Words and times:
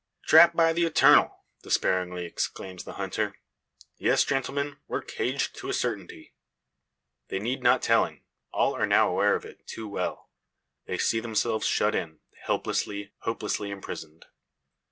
"Trapped, 0.25 0.55
by 0.55 0.73
the 0.73 0.83
Eternal!" 0.85 1.43
despairingly 1.61 2.25
exclaims 2.25 2.85
the 2.85 2.93
hunter. 2.93 3.37
"Yes, 3.99 4.23
gentlemen, 4.23 4.77
we're 4.87 5.03
caged 5.03 5.55
to 5.57 5.69
a 5.69 5.73
certainty." 5.73 6.33
They 7.27 7.37
need 7.37 7.61
not 7.61 7.83
telling. 7.83 8.23
All 8.51 8.75
are 8.75 8.87
now 8.87 9.09
aware 9.11 9.35
of 9.35 9.45
it 9.45 9.67
too 9.67 9.87
well. 9.87 10.31
They 10.87 10.97
see 10.97 11.19
themselves 11.19 11.67
shut 11.67 11.93
in 11.93 12.17
helplessly, 12.45 13.11
hopelessly 13.19 13.69
imprisoned. 13.69 14.25